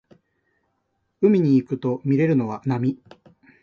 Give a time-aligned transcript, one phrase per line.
[1.21, 2.97] 海に行くとみれるのは波